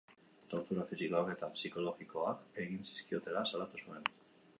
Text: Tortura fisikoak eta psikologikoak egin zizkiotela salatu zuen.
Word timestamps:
Tortura 0.51 0.85
fisikoak 0.91 1.29
eta 1.33 1.49
psikologikoak 1.57 2.41
egin 2.65 2.81
zizkiotela 2.89 3.45
salatu 3.51 3.83
zuen. 3.85 4.11